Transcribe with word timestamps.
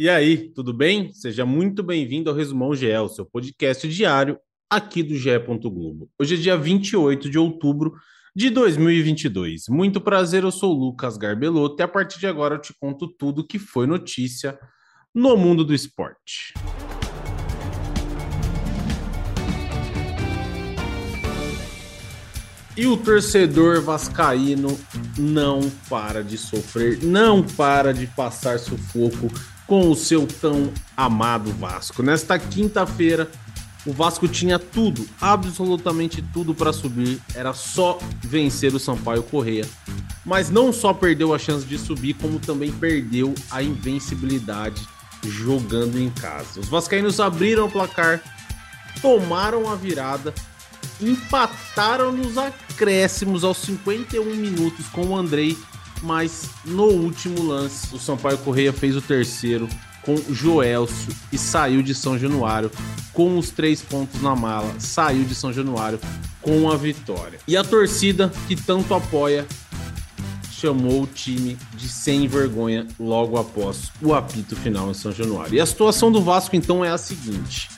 E 0.00 0.08
aí, 0.08 0.48
tudo 0.54 0.72
bem? 0.72 1.12
Seja 1.12 1.44
muito 1.44 1.82
bem-vindo 1.82 2.30
ao 2.30 2.34
Resumão 2.34 2.74
GE, 2.74 2.86
seu 3.14 3.26
podcast 3.26 3.86
diário 3.86 4.38
aqui 4.70 5.02
do 5.02 5.14
GE. 5.14 5.38
Globo. 5.38 6.08
Hoje 6.18 6.36
é 6.36 6.38
dia 6.38 6.56
28 6.56 7.28
de 7.28 7.38
outubro 7.38 7.92
de 8.34 8.48
2022. 8.48 9.64
Muito 9.68 10.00
prazer, 10.00 10.42
eu 10.42 10.50
sou 10.50 10.74
o 10.74 10.86
Lucas 10.86 11.18
Garbelotto 11.18 11.82
e 11.82 11.84
a 11.84 11.86
partir 11.86 12.18
de 12.18 12.26
agora 12.26 12.54
eu 12.54 12.58
te 12.62 12.72
conto 12.80 13.08
tudo 13.08 13.46
que 13.46 13.58
foi 13.58 13.86
notícia 13.86 14.58
no 15.14 15.36
mundo 15.36 15.66
do 15.66 15.74
esporte. 15.74 16.54
E 22.74 22.86
o 22.86 22.96
torcedor 22.96 23.82
vascaíno 23.82 24.68
não 25.18 25.60
para 25.90 26.24
de 26.24 26.38
sofrer, 26.38 27.04
não 27.04 27.42
para 27.42 27.92
de 27.92 28.06
passar 28.06 28.58
sufoco 28.58 29.28
com 29.70 29.88
o 29.88 29.94
seu 29.94 30.26
tão 30.26 30.72
amado 30.96 31.52
Vasco. 31.52 32.02
Nesta 32.02 32.36
quinta-feira, 32.36 33.30
o 33.86 33.92
Vasco 33.92 34.26
tinha 34.26 34.58
tudo, 34.58 35.06
absolutamente 35.20 36.20
tudo 36.20 36.52
para 36.52 36.72
subir, 36.72 37.20
era 37.36 37.52
só 37.54 37.96
vencer 38.20 38.74
o 38.74 38.80
Sampaio 38.80 39.22
Correia. 39.22 39.64
Mas 40.26 40.50
não 40.50 40.72
só 40.72 40.92
perdeu 40.92 41.32
a 41.32 41.38
chance 41.38 41.64
de 41.64 41.78
subir, 41.78 42.14
como 42.14 42.40
também 42.40 42.72
perdeu 42.72 43.32
a 43.48 43.62
invencibilidade 43.62 44.84
jogando 45.24 46.00
em 46.00 46.10
casa. 46.10 46.58
Os 46.58 46.68
vascaínos 46.68 47.20
abriram 47.20 47.66
o 47.66 47.70
placar, 47.70 48.20
tomaram 49.00 49.70
a 49.70 49.76
virada, 49.76 50.34
empataram 51.00 52.10
nos 52.10 52.36
acréscimos 52.36 53.44
aos 53.44 53.58
51 53.58 54.34
minutos 54.34 54.88
com 54.88 55.06
o 55.06 55.16
Andrei 55.16 55.56
mas 56.02 56.48
no 56.64 56.84
último 56.84 57.42
lance, 57.42 57.94
o 57.94 57.98
Sampaio 57.98 58.38
Correia 58.38 58.72
fez 58.72 58.96
o 58.96 59.02
terceiro 59.02 59.68
com 60.02 60.16
Joelcio 60.32 61.14
e 61.32 61.38
saiu 61.38 61.82
de 61.82 61.94
São 61.94 62.18
Januário 62.18 62.70
com 63.12 63.38
os 63.38 63.50
três 63.50 63.82
pontos 63.82 64.20
na 64.22 64.34
mala, 64.34 64.74
saiu 64.78 65.24
de 65.24 65.34
São 65.34 65.52
Januário 65.52 66.00
com 66.40 66.70
a 66.70 66.76
vitória. 66.76 67.38
E 67.46 67.56
a 67.56 67.62
torcida 67.62 68.32
que 68.48 68.56
tanto 68.56 68.94
apoia 68.94 69.46
chamou 70.50 71.02
o 71.02 71.06
time 71.06 71.56
de 71.74 71.88
sem 71.88 72.28
vergonha 72.28 72.86
logo 72.98 73.38
após 73.38 73.90
o 74.02 74.14
apito 74.14 74.54
final 74.54 74.90
em 74.90 74.94
São 74.94 75.10
Januário. 75.10 75.54
E 75.54 75.60
a 75.60 75.66
situação 75.66 76.12
do 76.12 76.22
Vasco 76.22 76.54
então 76.54 76.84
é 76.84 76.90
a 76.90 76.98
seguinte: 76.98 77.68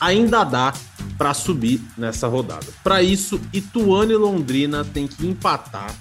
ainda 0.00 0.44
dá 0.44 0.72
para 1.16 1.34
subir 1.34 1.80
nessa 1.96 2.28
rodada. 2.28 2.66
Para 2.82 3.02
isso, 3.02 3.40
Ituano 3.52 4.12
e 4.12 4.16
Londrina 4.16 4.84
tem 4.84 5.06
que 5.06 5.26
empatar 5.26 5.92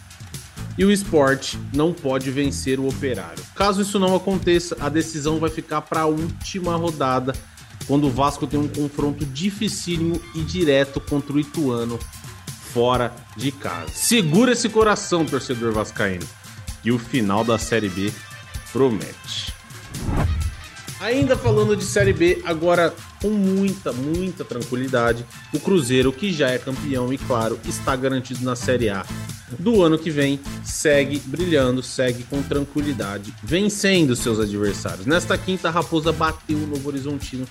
e 0.78 0.86
o 0.86 0.92
esporte 0.92 1.58
não 1.74 1.92
pode 1.92 2.30
vencer 2.30 2.80
o 2.80 2.88
operário. 2.88 3.44
Caso 3.56 3.82
isso 3.82 4.00
não 4.00 4.16
aconteça, 4.16 4.78
a 4.80 4.90
decisão 4.90 5.40
vai 5.40 5.50
ficar 5.50 5.82
para 5.82 6.02
a 6.02 6.06
última 6.06 6.76
rodada, 6.76 7.34
quando 7.88 8.08
o 8.08 8.12
Vasco 8.12 8.46
tem 8.46 8.60
um 8.60 8.68
confronto 8.68 9.26
dificílimo 9.26 10.22
e 10.36 10.42
direto 10.42 11.00
contra 11.00 11.34
o 11.34 11.40
Ituano 11.40 11.98
fora 12.74 13.14
de 13.36 13.52
casa. 13.52 13.90
Segura 13.94 14.52
esse 14.52 14.70
coração, 14.70 15.26
torcedor 15.26 15.74
vascaíno, 15.74 16.28
que 16.84 16.92
o 16.92 17.00
final 17.00 17.44
da 17.44 17.58
Série 17.58 17.90
B 17.90 18.12
promete. 18.72 19.54
Ainda 21.00 21.38
falando 21.38 21.76
de 21.76 21.84
Série 21.84 22.12
B, 22.12 22.42
agora 22.44 22.94
com 23.22 23.30
muita, 23.30 23.94
muita 23.94 24.44
tranquilidade, 24.44 25.24
o 25.54 25.60
Cruzeiro, 25.60 26.12
que 26.12 26.34
já 26.34 26.50
é 26.50 26.58
campeão 26.58 27.14
e, 27.14 27.18
claro, 27.18 27.60
está 27.66 27.96
garantido 27.96 28.44
na 28.44 28.56
Série 28.56 28.90
A 28.90 29.06
do 29.60 29.84
ano 29.84 29.98
que 29.98 30.10
vem, 30.10 30.40
segue 30.64 31.20
brilhando, 31.20 31.82
segue 31.82 32.24
com 32.24 32.42
tranquilidade, 32.42 33.34
vencendo 33.44 34.16
seus 34.16 34.40
adversários. 34.40 35.06
Nesta 35.06 35.38
quinta, 35.38 35.70
a 35.70 35.72
Raposa 35.72 36.12
bateu 36.12 36.58
o 36.58 36.68
Novo 36.68 36.90
Horizontino 36.90 37.48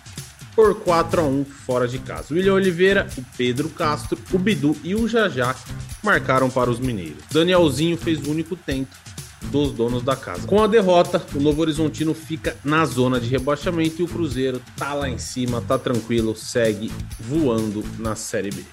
por 0.55 0.75
4 0.81 1.21
a 1.21 1.25
1 1.25 1.45
fora 1.45 1.87
de 1.87 1.99
casa. 1.99 2.35
William 2.35 2.55
Oliveira, 2.55 3.07
o 3.17 3.23
Pedro 3.37 3.69
Castro, 3.69 4.19
o 4.33 4.39
Bidu 4.39 4.77
e 4.83 4.95
o 4.95 5.07
Jajá 5.07 5.55
marcaram 6.03 6.51
para 6.51 6.71
os 6.71 6.79
mineiros. 6.79 7.23
Danielzinho 7.31 7.97
fez 7.97 8.27
o 8.27 8.31
único 8.31 8.57
tento 8.57 8.97
dos 9.43 9.73
donos 9.73 10.03
da 10.03 10.17
casa. 10.17 10.47
Com 10.47 10.63
a 10.63 10.67
derrota, 10.67 11.25
o 11.35 11.41
Novo 11.41 11.61
Horizontino 11.63 12.15
fica 12.15 12.57
na 12.65 12.85
zona 12.85 13.21
de 13.21 13.29
rebaixamento 13.29 14.01
e 14.01 14.05
o 14.05 14.09
Cruzeiro 14.09 14.61
tá 14.77 14.95
lá 14.95 15.09
em 15.09 15.19
cima, 15.19 15.61
tá 15.61 15.79
tranquilo, 15.79 16.35
segue 16.37 16.91
voando 17.21 17.85
na 17.99 18.15
Série 18.15 18.51
B. 18.51 18.65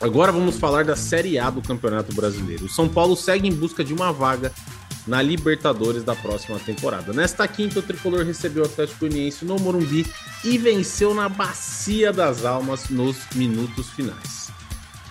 Agora 0.00 0.32
vamos 0.32 0.58
falar 0.58 0.84
da 0.84 0.96
Série 0.96 1.38
A 1.38 1.48
do 1.48 1.62
Campeonato 1.62 2.12
Brasileiro. 2.14 2.64
O 2.64 2.68
São 2.68 2.88
Paulo 2.88 3.16
segue 3.16 3.46
em 3.46 3.54
busca 3.54 3.84
de 3.84 3.94
uma 3.94 4.12
vaga 4.12 4.52
na 5.06 5.22
Libertadores 5.22 6.02
da 6.04 6.14
próxima 6.14 6.58
temporada. 6.58 7.12
Nesta 7.12 7.46
quinta, 7.46 7.78
o 7.78 7.82
tricolor 7.82 8.24
recebeu 8.24 8.62
o 8.62 8.66
Atlético 8.66 9.00
Goianiense 9.00 9.44
no 9.44 9.56
Morumbi 9.58 10.06
e 10.44 10.58
venceu 10.58 11.14
na 11.14 11.28
Bacia 11.28 12.12
das 12.12 12.44
Almas 12.44 12.88
nos 12.88 13.16
minutos 13.34 13.90
finais. 13.90 14.50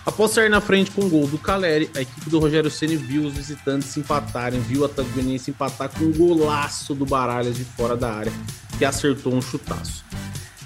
Após 0.04 0.32
sair 0.32 0.48
na 0.48 0.60
frente 0.60 0.90
com 0.90 1.02
o 1.02 1.08
gol 1.08 1.28
do 1.28 1.38
Caleri, 1.38 1.88
a 1.94 2.00
equipe 2.00 2.28
do 2.28 2.40
Rogério 2.40 2.70
Ceni 2.70 2.96
viu 2.96 3.24
os 3.24 3.34
visitantes 3.34 3.96
empatarem, 3.96 4.58
viu 4.60 4.84
a 4.84 4.88
Atlético 4.88 5.48
empatar 5.48 5.90
com 5.90 6.06
um 6.06 6.12
golaço 6.12 6.92
do 6.92 7.06
Baralhas 7.06 7.56
de 7.56 7.64
fora 7.64 7.96
da 7.96 8.12
área, 8.12 8.32
que 8.76 8.84
acertou 8.84 9.32
um 9.32 9.40
chutaço. 9.40 10.04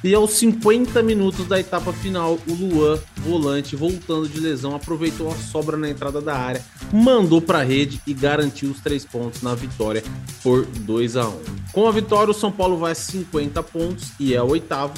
E 0.03 0.15
aos 0.15 0.33
50 0.33 1.03
minutos 1.03 1.47
da 1.47 1.61
etapa 1.61 1.93
final, 1.93 2.39
o 2.47 2.55
Luan, 2.55 2.99
volante, 3.17 3.77
voltando 3.77 4.29
de 4.29 4.41
lesão, 4.41 4.75
aproveitou 4.75 5.31
a 5.31 5.35
sobra 5.35 5.77
na 5.77 5.91
entrada 5.91 6.21
da 6.21 6.35
área, 6.35 6.65
mandou 6.91 7.41
para 7.43 7.59
a 7.59 7.65
rede 7.65 8.01
e 8.07 8.15
garantiu 8.15 8.71
os 8.71 8.81
três 8.81 9.05
pontos 9.05 9.43
na 9.43 9.55
vitória 9.55 10.03
por 10.43 10.65
2 10.65 11.17
a 11.17 11.29
1. 11.29 11.41
Com 11.73 11.87
a 11.87 11.93
vitória, 11.93 12.31
o 12.31 12.35
São 12.35 12.51
Paulo 12.51 12.79
vai 12.79 12.93
a 12.93 12.95
50 12.95 13.63
pontos 13.65 14.13
e 14.19 14.35
é 14.35 14.41
o 14.41 14.49
oitavo. 14.49 14.95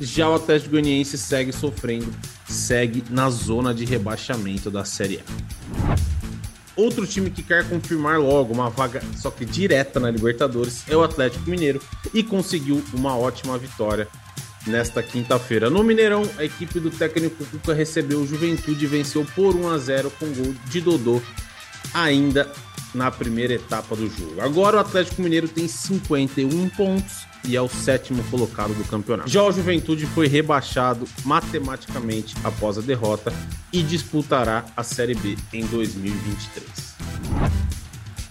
Já 0.00 0.28
o 0.28 0.34
Atlético 0.34 0.70
Goianiense 0.70 1.18
segue 1.18 1.52
sofrendo 1.52 2.10
segue 2.46 3.04
na 3.10 3.30
zona 3.30 3.74
de 3.74 3.84
rebaixamento 3.84 4.70
da 4.70 4.84
Série 4.84 5.20
A. 5.20 5.94
Outro 6.76 7.06
time 7.06 7.30
que 7.30 7.42
quer 7.42 7.68
confirmar 7.68 8.18
logo 8.18 8.52
uma 8.52 8.68
vaga, 8.68 9.00
só 9.16 9.30
que 9.30 9.44
direta 9.44 10.00
na 10.00 10.10
Libertadores, 10.10 10.82
é 10.88 10.96
o 10.96 11.02
Atlético 11.04 11.48
Mineiro 11.48 11.80
e 12.12 12.22
conseguiu 12.22 12.82
uma 12.92 13.16
ótima 13.16 13.56
vitória 13.56 14.08
nesta 14.66 15.02
quinta-feira. 15.02 15.70
No 15.70 15.84
Mineirão, 15.84 16.22
a 16.36 16.44
equipe 16.44 16.80
do 16.80 16.90
técnico 16.90 17.44
Cuca 17.44 17.72
recebeu 17.72 18.20
o 18.20 18.26
Juventude 18.26 18.84
e 18.84 18.88
venceu 18.88 19.24
por 19.34 19.54
1 19.54 19.68
a 19.68 19.78
0 19.78 20.10
com 20.18 20.26
gol 20.32 20.54
de 20.66 20.80
Dodô 20.80 21.22
ainda 21.92 22.50
na 22.94 23.10
primeira 23.10 23.54
etapa 23.54 23.96
do 23.96 24.08
jogo. 24.08 24.40
Agora 24.40 24.76
o 24.76 24.80
Atlético 24.80 25.20
Mineiro 25.20 25.48
tem 25.48 25.66
51 25.66 26.68
pontos 26.70 27.26
e 27.46 27.56
é 27.56 27.60
o 27.60 27.68
sétimo 27.68 28.22
colocado 28.24 28.74
do 28.74 28.84
campeonato. 28.84 29.28
Já 29.28 29.42
o 29.42 29.52
Juventude 29.52 30.06
foi 30.06 30.26
rebaixado 30.26 31.06
matematicamente 31.24 32.34
após 32.42 32.78
a 32.78 32.80
derrota 32.80 33.32
e 33.72 33.82
disputará 33.82 34.64
a 34.76 34.82
Série 34.82 35.14
B 35.14 35.36
em 35.52 35.66
2023. 35.66 36.83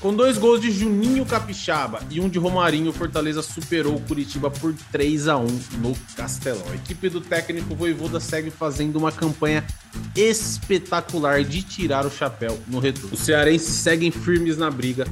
Com 0.03 0.13
dois 0.13 0.37
gols 0.37 0.59
de 0.59 0.69
Juninho 0.69 1.25
Capixaba 1.25 2.01
e 2.11 2.19
um 2.19 2.27
de 2.27 2.37
Romarinho, 2.37 2.89
o 2.89 2.93
Fortaleza 2.93 3.41
superou 3.41 3.95
o 3.95 4.01
Curitiba 4.01 4.51
por 4.51 4.75
3 4.91 5.29
a 5.29 5.37
1 5.37 5.47
no 5.77 5.95
Castelão. 6.17 6.65
A 6.69 6.75
equipe 6.75 7.07
do 7.07 7.21
técnico 7.21 7.73
Voivoda 7.73 8.19
segue 8.19 8.51
fazendo 8.51 8.97
uma 8.97 9.13
campanha 9.13 9.65
espetacular 10.13 11.45
de 11.45 11.61
tirar 11.61 12.05
o 12.05 12.11
chapéu 12.11 12.59
no 12.67 12.79
retorno. 12.79 13.13
Os 13.13 13.21
cearenses 13.21 13.75
seguem 13.75 14.11
firmes 14.11 14.57
na 14.57 14.69
briga 14.69 15.07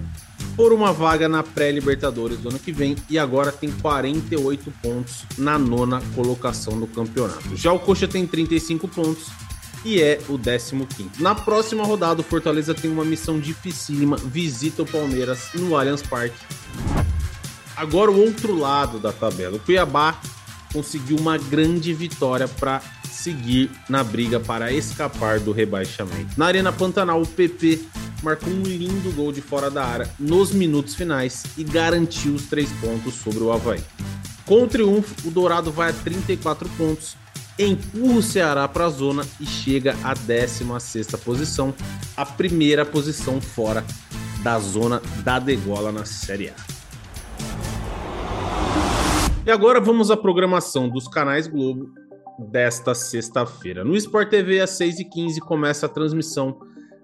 por 0.58 0.74
uma 0.74 0.92
vaga 0.92 1.30
na 1.30 1.42
pré-Libertadores 1.42 2.40
do 2.40 2.50
ano 2.50 2.60
que 2.60 2.74
vem 2.74 2.98
e 3.10 3.18
agora 3.18 3.50
tem 3.50 3.72
48 3.72 4.74
pontos 4.84 5.24
na 5.38 5.58
nona 5.58 6.02
colocação 6.14 6.78
do 6.78 6.86
campeonato. 6.86 7.56
Já 7.56 7.72
o 7.72 7.80
Coxa 7.80 8.10
tem 8.10 8.28
35 8.28 8.90
pontos 8.90 9.30
e 9.84 10.02
é 10.02 10.20
o 10.30 10.38
15. 10.38 11.22
Na 11.22 11.34
próxima 11.34 11.84
rodada, 11.84 12.22
o 12.22 12.24
Fortaleza 12.24 12.74
tem 12.74 12.92
uma 12.92 13.06
missão 13.06 13.40
dificílima, 13.40 14.18
visita 14.18 14.84
o 14.84 14.86
Palmeiras 14.86 15.50
no 15.54 15.76
Allianz 15.76 16.02
Parque. 16.02 16.38
Agora 17.76 18.12
o 18.12 18.20
outro 18.20 18.56
lado 18.56 19.00
da 19.00 19.12
tabela, 19.12 19.58
o 19.58 19.60
Cuiabá 19.60 20.20
conseguiu 20.72 21.18
uma 21.18 21.38
grande 21.38 21.94
vitória 21.94 22.48
para 22.48 22.82
seguir 23.12 23.70
na 23.90 24.04
briga 24.04 24.40
para 24.40 24.72
escapar 24.72 25.40
do 25.40 25.52
rebaixamento. 25.52 26.38
Na 26.38 26.46
Arena 26.46 26.72
Pantanal, 26.72 27.22
o 27.22 27.28
PP 27.28 27.82
marcou 28.24 28.52
um 28.52 28.64
lindo 28.64 29.12
gol 29.14 29.32
de 29.32 29.42
fora 29.42 29.70
da 29.70 29.86
área 29.86 30.10
nos 30.20 30.52
minutos 30.52 30.96
finais 30.96 31.44
e 31.58 31.64
garantiu 31.64 32.34
os 32.34 32.46
três 32.46 32.70
pontos 32.74 33.16
sobre 33.16 33.44
o 33.44 33.52
Havaí. 33.52 33.82
Com 34.46 34.64
o 34.64 34.68
triunfo, 34.68 35.28
o 35.28 35.32
Dourado 35.32 35.72
vai 35.72 35.92
a 35.92 35.94
34 35.94 36.68
pontos, 36.70 37.16
empurra 37.66 38.18
o 38.18 38.22
Ceará 38.22 38.68
para 38.68 38.86
a 38.86 38.90
zona 38.90 39.24
e 39.40 39.46
chega 39.46 39.96
à 40.04 40.14
16 40.14 41.08
posição, 41.24 41.74
a 42.16 42.26
primeira 42.26 42.86
posição 42.86 43.40
fora 43.42 43.84
da 44.44 44.60
zona 44.60 45.02
da 45.24 45.40
degola 45.40 45.92
na 45.92 46.06
Série 46.06 46.50
A. 46.50 46.56
E 49.46 49.52
agora 49.52 49.80
vamos 49.80 50.12
à 50.12 50.18
programação 50.18 50.88
dos 50.88 51.08
canais 51.08 51.48
Globo 51.48 51.92
desta 52.38 52.94
sexta-feira. 52.94 53.84
No 53.84 53.96
Sport 53.96 54.30
TV, 54.30 54.62
às 54.62 54.72
6h15, 54.72 55.40
começa 55.40 55.86
a 55.86 55.90
transmissão 55.90 56.60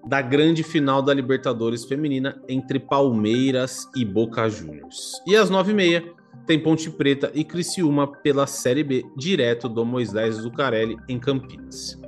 da 0.06 0.22
grande 0.22 0.62
final 0.62 1.02
da 1.02 1.12
Libertadores 1.12 1.84
Feminina 1.84 2.40
entre 2.48 2.78
Palmeiras 2.78 3.88
e 3.94 4.04
Boca 4.04 4.48
Juniors. 4.48 5.20
E 5.26 5.36
às 5.36 5.50
9h30, 5.50 6.17
tem 6.48 6.58
Ponte 6.58 6.90
Preta 6.90 7.30
e 7.34 7.44
Criciúma 7.44 8.10
pela 8.10 8.46
Série 8.46 8.82
B, 8.82 9.04
direto 9.14 9.68
do 9.68 9.84
Moisés 9.84 10.36
Zucarelli 10.36 10.96
em 11.06 11.18
Campinas. 11.18 12.00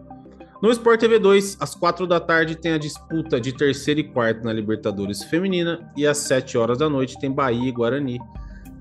No 0.63 0.71
Sport 0.71 0.99
TV 0.99 1.19
2, 1.19 1.59
às 1.61 1.75
4 1.75 2.07
da 2.07 2.19
tarde, 2.19 2.57
tem 2.57 2.73
a 2.73 2.79
disputa 2.79 3.39
de 3.39 3.53
terceiro 3.53 4.01
e 4.01 4.05
quarto 4.05 4.43
na 4.43 4.53
Libertadores 4.53 5.23
Feminina 5.23 5.93
e 5.95 6.07
às 6.07 6.17
7 6.19 6.57
horas 6.57 6.79
da 6.79 6.89
noite 6.89 7.21
tem 7.21 7.31
Bahia 7.31 7.69
e 7.69 7.71
Guarani, 7.71 8.19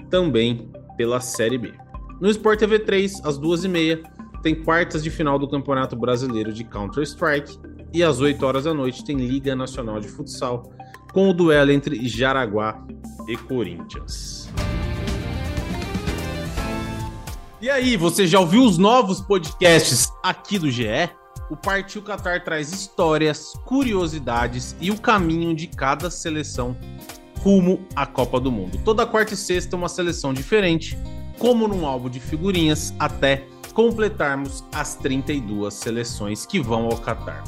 também 0.09 0.71
pela 0.95 1.19
Série 1.19 1.57
B. 1.57 1.73
No 2.21 2.29
Sport 2.29 2.59
TV 2.59 2.79
3, 2.79 3.25
às 3.25 3.37
2h30, 3.37 4.01
tem 4.41 4.55
quartas 4.55 5.03
de 5.03 5.09
final 5.09 5.37
do 5.37 5.47
Campeonato 5.47 5.93
Brasileiro 5.97 6.53
de 6.53 6.63
Counter-Strike 6.63 7.59
e 7.93 8.01
às 8.01 8.21
8 8.21 8.45
horas 8.45 8.63
da 8.63 8.73
noite 8.73 9.03
tem 9.03 9.17
Liga 9.17 9.53
Nacional 9.57 9.99
de 9.99 10.07
Futsal, 10.07 10.71
com 11.11 11.29
o 11.29 11.33
duelo 11.33 11.71
entre 11.71 12.07
Jaraguá 12.07 12.81
e 13.27 13.35
Corinthians. 13.35 14.49
E 17.61 17.69
aí, 17.69 17.97
você 17.97 18.25
já 18.25 18.39
ouviu 18.39 18.63
os 18.63 18.77
novos 18.77 19.19
podcasts 19.19 20.09
aqui 20.23 20.57
do 20.57 20.71
GE? 20.71 21.09
o 21.49 21.57
Partiu 21.57 22.01
Qatar 22.01 22.43
traz 22.43 22.71
histórias, 22.71 23.53
curiosidades 23.65 24.75
e 24.79 24.91
o 24.91 24.97
caminho 24.97 25.53
de 25.55 25.67
cada 25.67 26.09
seleção 26.09 26.77
rumo 27.39 27.85
à 27.95 28.05
Copa 28.05 28.39
do 28.39 28.51
Mundo. 28.51 28.79
Toda 28.85 29.05
quarta 29.05 29.33
e 29.33 29.37
sexta 29.37 29.75
uma 29.75 29.89
seleção 29.89 30.33
diferente, 30.33 30.97
como 31.37 31.67
num 31.67 31.85
álbum 31.85 32.09
de 32.09 32.19
figurinhas, 32.19 32.93
até 32.99 33.45
completarmos 33.73 34.63
as 34.73 34.95
32 34.95 35.73
seleções 35.73 36.45
que 36.45 36.59
vão 36.59 36.85
ao 36.85 36.97
Qatar. 36.97 37.43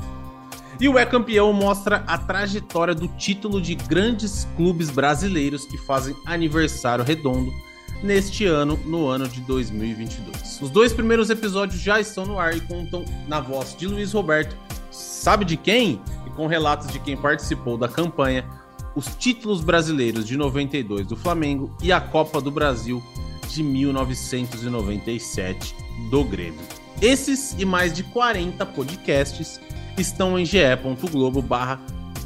E 0.79 0.89
o 0.89 0.97
É 0.97 1.05
Campeão 1.05 1.53
mostra 1.53 2.03
a 2.07 2.17
trajetória 2.17 2.95
do 2.95 3.07
título 3.07 3.61
de 3.61 3.75
grandes 3.75 4.47
clubes 4.57 4.89
brasileiros 4.89 5.63
que 5.65 5.77
fazem 5.77 6.15
aniversário 6.25 7.05
redondo 7.05 7.51
neste 8.03 8.45
ano, 8.45 8.79
no 8.85 9.07
ano 9.07 9.27
de 9.27 9.41
2022. 9.41 10.61
Os 10.61 10.69
dois 10.69 10.93
primeiros 10.93 11.29
episódios 11.29 11.81
já 11.81 11.99
estão 11.99 12.25
no 12.25 12.39
ar 12.39 12.55
e 12.55 12.61
contam 12.61 13.03
na 13.27 13.39
voz 13.39 13.75
de 13.77 13.87
Luiz 13.87 14.13
Roberto, 14.13 14.55
sabe 14.89 15.45
de 15.45 15.57
quem? 15.57 16.01
E 16.25 16.29
com 16.31 16.47
relatos 16.47 16.91
de 16.91 16.99
quem 16.99 17.15
participou 17.15 17.77
da 17.77 17.87
campanha, 17.87 18.45
os 18.95 19.05
títulos 19.15 19.63
brasileiros 19.63 20.25
de 20.25 20.35
92 20.35 21.07
do 21.07 21.15
Flamengo 21.15 21.75
e 21.81 21.91
a 21.91 22.01
Copa 22.01 22.41
do 22.41 22.51
Brasil 22.51 23.01
de 23.47 23.63
1997 23.63 25.75
do 26.09 26.23
Grêmio. 26.23 26.59
Esses 27.01 27.55
e 27.57 27.65
mais 27.65 27.93
de 27.93 28.03
40 28.03 28.63
podcasts 28.67 29.59
estão 29.97 30.37
em 30.37 30.45
ge.globo 30.45 31.41
barra 31.41 31.79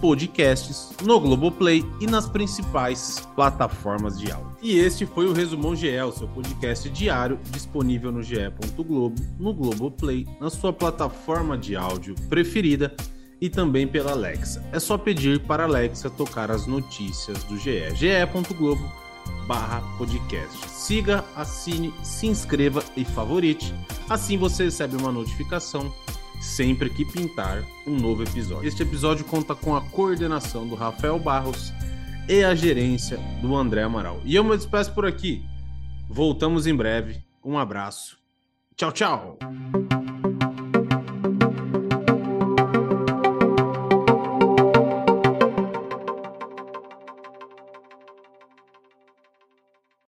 podcasts, 0.05 0.91
no 1.03 1.19
Globoplay 1.19 1.83
e 1.99 2.05
nas 2.05 2.29
principais 2.29 3.27
plataformas 3.35 4.19
de 4.19 4.31
áudio. 4.31 4.55
E 4.61 4.77
este 4.77 5.03
foi 5.03 5.25
o 5.25 5.33
Resumão 5.33 5.75
GE, 5.75 5.99
o 5.99 6.11
seu 6.11 6.27
podcast 6.27 6.87
diário 6.91 7.39
disponível 7.49 8.11
no 8.11 8.21
ge.globo, 8.21 9.19
no 9.39 9.51
Globoplay, 9.51 10.27
na 10.39 10.51
sua 10.51 10.71
plataforma 10.71 11.57
de 11.57 11.75
áudio 11.75 12.13
preferida 12.29 12.95
e 13.41 13.49
também 13.49 13.87
pela 13.87 14.11
Alexa. 14.11 14.63
É 14.71 14.79
só 14.79 14.95
pedir 14.95 15.39
para 15.39 15.63
a 15.63 15.65
Alexa 15.65 16.07
tocar 16.07 16.51
as 16.51 16.67
notícias 16.67 17.43
do 17.45 17.57
GE. 17.57 17.95
ge.globo 17.95 18.87
barra 19.47 19.81
podcast. 19.97 20.69
Siga, 20.69 21.25
assine, 21.35 21.91
se 22.03 22.27
inscreva 22.27 22.83
e 22.95 23.03
favorite. 23.03 23.73
Assim 24.07 24.37
você 24.37 24.65
recebe 24.65 24.97
uma 24.97 25.11
notificação 25.11 25.91
sempre 26.45 26.89
que 26.89 27.03
pintar 27.03 27.63
um 27.85 27.95
novo 27.95 28.23
episódio. 28.23 28.67
Este 28.67 28.83
episódio 28.83 29.25
conta 29.25 29.55
com 29.55 29.75
a 29.75 29.81
coordenação 29.81 30.67
do 30.67 30.75
Rafael 30.75 31.19
Barros 31.19 31.73
e 32.29 32.43
a 32.43 32.53
gerência 32.55 33.17
do 33.41 33.55
André 33.55 33.83
Amaral. 33.83 34.21
E 34.23 34.35
eu 34.35 34.43
me 34.43 34.55
despeço 34.55 34.93
por 34.93 35.05
aqui. 35.05 35.43
Voltamos 36.09 36.67
em 36.67 36.75
breve. 36.75 37.23
Um 37.43 37.57
abraço. 37.57 38.17
Tchau, 38.75 38.91
tchau. 38.91 39.37